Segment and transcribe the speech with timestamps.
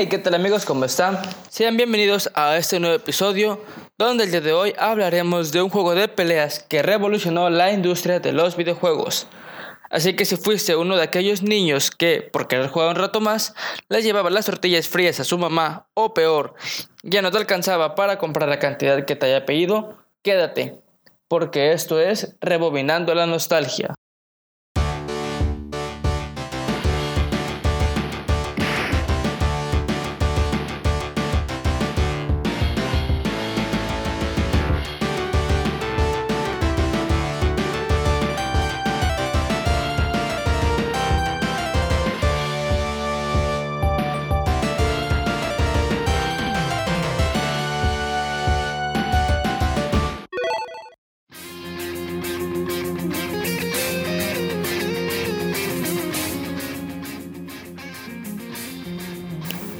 [0.00, 0.64] Hey, ¿qué tal amigos?
[0.64, 1.18] ¿Cómo están?
[1.48, 3.60] Sean bienvenidos a este nuevo episodio
[3.98, 8.20] donde el día de hoy hablaremos de un juego de peleas que revolucionó la industria
[8.20, 9.26] de los videojuegos.
[9.90, 13.54] Así que si fuiste uno de aquellos niños que, por querer jugar un rato más,
[13.88, 16.54] les llevaba las tortillas frías a su mamá, o peor,
[17.02, 20.80] ya no te alcanzaba para comprar la cantidad que te haya pedido, quédate,
[21.26, 23.97] porque esto es Rebobinando la Nostalgia.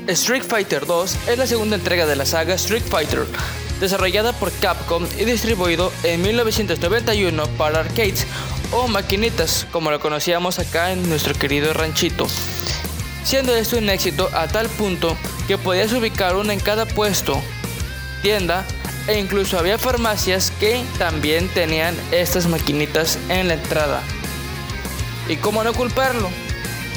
[0.09, 3.27] Street Fighter 2 es la segunda entrega de la saga Street Fighter,
[3.79, 8.27] desarrollada por Capcom y distribuido en 1991 para arcades
[8.73, 12.27] o maquinitas, como lo conocíamos acá en nuestro querido ranchito.
[13.23, 15.15] Siendo esto un éxito a tal punto
[15.47, 17.43] que podías ubicar una en cada puesto,
[18.23, 18.65] tienda
[19.09, 24.03] e incluso había farmacias que también tenían estas maquinitas en la entrada.
[25.29, 26.31] ¿Y cómo no culparlo?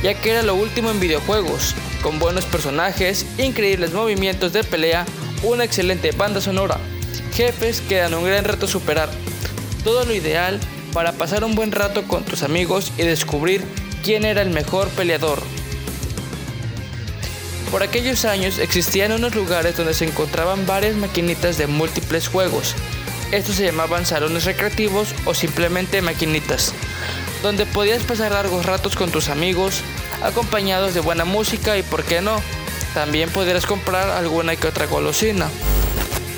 [0.04, 5.06] Ya que era lo último en videojuegos, con buenos personajes, increíbles movimientos de pelea,
[5.44, 6.78] una excelente banda sonora,
[7.34, 9.10] jefes que dan un gran reto superar.
[9.84, 10.60] Todo lo ideal
[10.92, 13.64] para pasar un buen rato con tus amigos y descubrir
[14.04, 15.42] quién era el mejor peleador.
[17.72, 22.76] Por aquellos años existían unos lugares donde se encontraban varias maquinitas de múltiples juegos.
[23.32, 26.74] Estos se llamaban salones recreativos o simplemente maquinitas,
[27.42, 29.82] donde podías pasar largos ratos con tus amigos,
[30.24, 32.42] acompañados de buena música y, por qué no,
[32.94, 35.50] también podrías comprar alguna que otra golosina.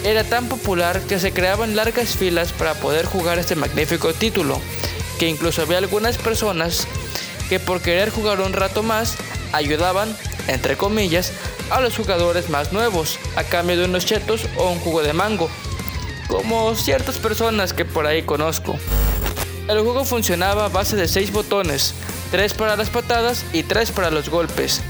[0.04, 4.60] Era tan popular que se creaban largas filas para poder jugar este magnífico título,
[5.18, 6.88] que incluso había algunas personas
[7.50, 9.16] que por querer jugar un rato más
[9.52, 10.16] ayudaban,
[10.48, 11.32] entre comillas,
[11.70, 15.50] a los jugadores más nuevos a cambio de unos chetos o un jugo de mango,
[16.28, 18.78] como ciertas personas que por ahí conozco.
[19.70, 21.94] El juego funcionaba a base de 6 botones,
[22.32, 24.82] 3 para las patadas y 3 para los golpes,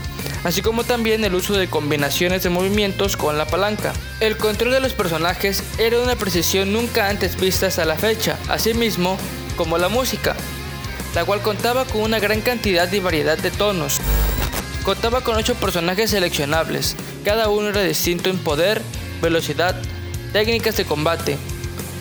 [0.44, 3.94] así como también el uso de combinaciones de movimientos con la palanca.
[4.20, 8.36] El control de los personajes era de una precisión nunca antes vista hasta la fecha,
[8.50, 9.18] asimismo
[9.58, 10.36] como la música,
[11.14, 14.00] la cual contaba con una gran cantidad y variedad de tonos.
[14.84, 18.82] Contaba con 8 personajes seleccionables, cada uno era distinto en poder,
[19.22, 19.80] velocidad,
[20.34, 21.38] técnicas de combate,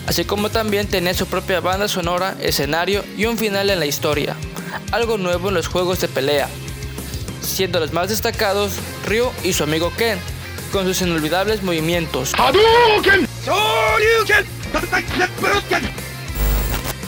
[0.06, 4.36] así como también tenía su propia banda sonora, escenario y un final en la historia.
[4.90, 6.48] Algo nuevo en los juegos de pelea,
[7.42, 8.72] siendo los más destacados
[9.06, 10.18] Ryu y su amigo Ken,
[10.72, 12.32] con sus inolvidables movimientos.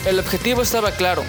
[0.05, 1.23] El objetivo estaba claro,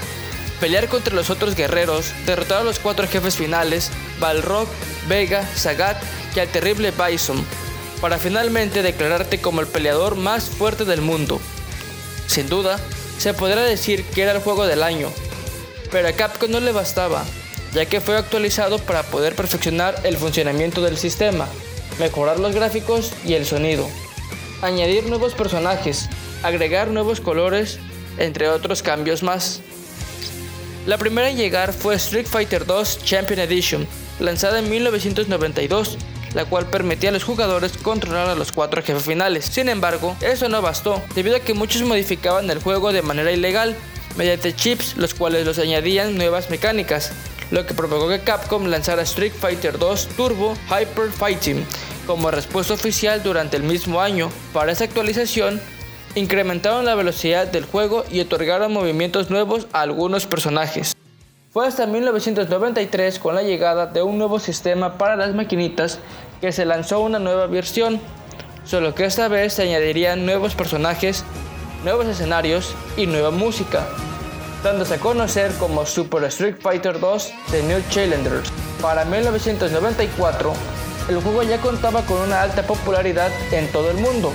[0.60, 3.90] pelear contra los otros guerreros, derrotar a los cuatro jefes finales,
[4.20, 4.68] Balrog,
[5.08, 5.96] Vega, Sagat
[6.34, 7.42] y al terrible Bison,
[8.00, 11.40] para finalmente declararte como el peleador más fuerte del mundo.
[12.26, 12.78] Sin duda,
[13.18, 15.10] se podrá decir que era el juego del año,
[15.90, 17.24] pero a Capcom no le bastaba,
[17.72, 21.48] ya que fue actualizado para poder perfeccionar el funcionamiento del sistema,
[21.98, 23.88] mejorar los gráficos y el sonido,
[24.62, 26.08] añadir nuevos personajes,
[26.42, 27.78] agregar nuevos colores,
[28.18, 29.60] entre otros cambios más.
[30.86, 33.86] La primera en llegar fue Street Fighter 2 Champion Edition,
[34.20, 35.98] lanzada en 1992,
[36.36, 39.46] la cual permitía a los jugadores controlar a los cuatro jefes finales.
[39.46, 43.74] Sin embargo, eso no bastó, debido a que muchos modificaban el juego de manera ilegal
[44.18, 47.12] mediante chips los cuales los añadían nuevas mecánicas,
[47.50, 51.64] lo que provocó que Capcom lanzara Street Fighter 2 Turbo Hyper Fighting
[52.06, 54.30] como respuesta oficial durante el mismo año.
[54.52, 55.58] Para esta actualización,
[56.16, 60.94] incrementaron la velocidad del juego y otorgaron movimientos nuevos a algunos personajes.
[61.56, 66.00] Fue hasta 1993 con la llegada de un nuevo sistema para las maquinitas
[66.40, 68.00] que se lanzó una nueva versión,
[68.64, 71.24] solo que esta vez se añadirían nuevos personajes,
[71.84, 73.86] nuevos escenarios y nueva música
[74.66, 78.50] dándose a conocer como Super Street Fighter 2 The New Challengers.
[78.82, 80.52] Para 1994,
[81.08, 84.32] el juego ya contaba con una alta popularidad en todo el mundo,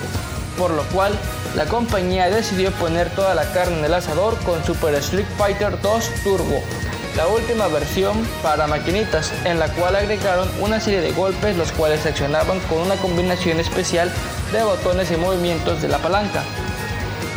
[0.57, 1.11] por lo cual
[1.55, 6.09] la compañía decidió poner toda la carne en el asador con Super Street Fighter 2
[6.23, 6.63] Turbo,
[7.15, 12.05] la última versión para maquinitas, en la cual agregaron una serie de golpes los cuales
[12.05, 14.11] accionaban con una combinación especial
[14.51, 16.43] de botones y movimientos de la palanca.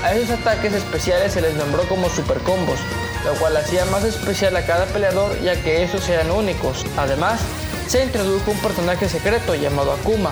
[0.04, 2.78] A esos ataques especiales se les nombró como super combos,
[3.24, 6.84] lo cual hacía más especial a cada peleador ya que esos eran únicos.
[6.96, 7.40] Además,
[7.88, 10.30] se introdujo un personaje secreto llamado Akuma,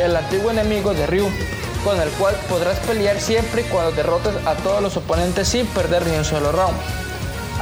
[0.00, 1.28] el antiguo enemigo de Ryu,
[1.84, 6.06] con el cual podrás pelear siempre y cuando derrotes a todos los oponentes sin perder
[6.06, 6.76] ni un solo round,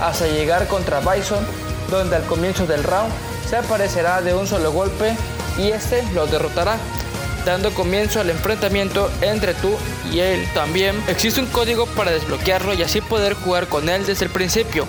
[0.00, 1.44] hasta llegar contra Bison,
[1.91, 3.12] donde al comienzo del round
[3.49, 5.17] se aparecerá de un solo golpe
[5.58, 6.79] y este lo derrotará,
[7.44, 9.75] dando comienzo al enfrentamiento entre tú
[10.12, 10.47] y él.
[10.55, 14.87] También existe un código para desbloquearlo y así poder jugar con él desde el principio,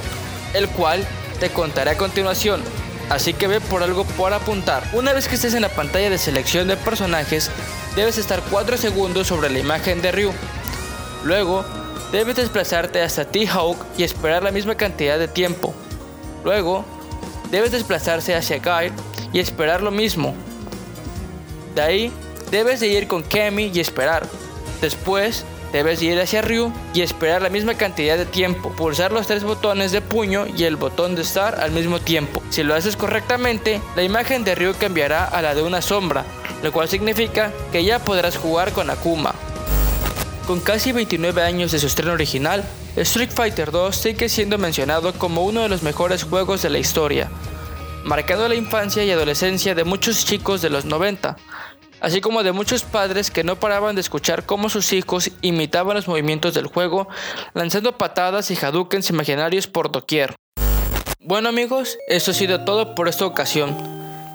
[0.54, 1.06] el cual
[1.40, 2.62] te contaré a continuación.
[3.10, 4.84] Así que ve por algo por apuntar.
[4.94, 7.50] Una vez que estés en la pantalla de selección de personajes,
[7.96, 10.32] debes estar 4 segundos sobre la imagen de Ryu.
[11.24, 11.66] Luego,
[12.12, 15.74] debes desplazarte hasta T-Hawk y esperar la misma cantidad de tiempo.
[16.44, 16.86] Luego,
[17.50, 18.92] debes desplazarse hacia Guy
[19.34, 20.36] y esperar lo mismo.
[21.76, 22.12] De ahí,
[22.50, 24.28] debes de ir con Kemi y esperar.
[24.82, 28.72] Después, debes ir hacia Ryu y esperar la misma cantidad de tiempo.
[28.72, 32.42] Pulsar los tres botones de puño y el botón de Start al mismo tiempo.
[32.50, 36.26] Si lo haces correctamente, la imagen de Ryu cambiará a la de una sombra,
[36.62, 39.34] lo cual significa que ya podrás jugar con Akuma.
[40.52, 42.66] Con casi 29 años de su estreno original,
[42.98, 47.32] Street Fighter 2 sigue siendo mencionado como uno de los mejores juegos de la historia,
[48.04, 51.38] marcando la infancia y adolescencia de muchos chicos de los 90,
[52.02, 56.10] así como de muchos padres que no paraban de escuchar cómo sus hijos imitaban los
[56.10, 57.08] movimientos del juego,
[57.54, 60.36] lanzando patadas y hadoukens imaginarios por doquier.
[61.22, 63.74] Bueno amigos, esto ha sido todo por esta ocasión.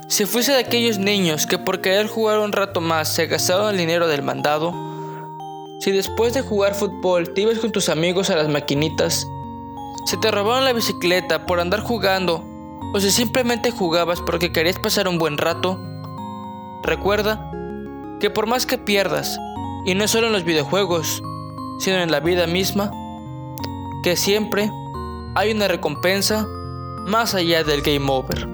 [0.08, 3.76] Si fuese de aquellos niños que por querer jugar un rato más se gastaron el
[3.76, 4.85] dinero del mandado,
[5.78, 9.26] si después de jugar fútbol te ibas con tus amigos a las maquinitas,
[10.06, 12.44] si te robaron la bicicleta por andar jugando,
[12.94, 15.78] o si simplemente jugabas porque querías pasar un buen rato,
[16.82, 17.50] recuerda
[18.20, 19.38] que por más que pierdas,
[19.84, 21.22] y no solo en los videojuegos,
[21.78, 22.90] sino en la vida misma,
[24.02, 24.70] que siempre
[25.34, 26.46] hay una recompensa
[27.06, 28.48] más allá del game over.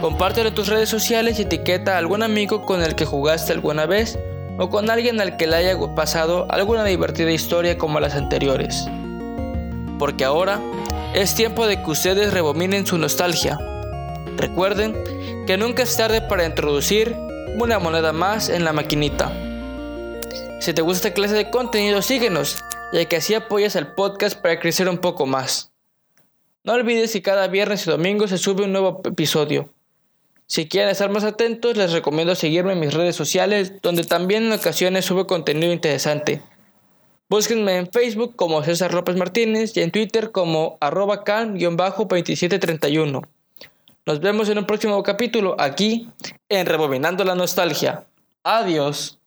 [0.00, 3.86] Compártelo en tus redes sociales y etiqueta a algún amigo con el que jugaste alguna
[3.86, 4.18] vez
[4.58, 8.86] o con alguien al que le haya pasado alguna divertida historia como las anteriores.
[9.98, 10.60] Porque ahora
[11.14, 13.58] es tiempo de que ustedes rebominen su nostalgia.
[14.36, 14.96] Recuerden
[15.46, 17.16] que nunca es tarde para introducir
[17.58, 19.32] una moneda más en la maquinita.
[20.60, 22.62] Si te gusta esta clase de contenido, síguenos,
[22.92, 25.72] ya que así apoyas al podcast para crecer un poco más.
[26.64, 29.68] No olvides que cada viernes y domingo se sube un nuevo episodio.
[30.52, 34.52] Si quieren estar más atentos, les recomiendo seguirme en mis redes sociales, donde también en
[34.52, 36.42] ocasiones subo contenido interesante.
[37.30, 43.26] Búsquenme en Facebook como César López Martínez y en Twitter como arroba can-2731.
[44.04, 46.10] Nos vemos en un próximo capítulo aquí
[46.50, 48.04] en Rebobinando la Nostalgia.
[48.44, 49.21] Adiós.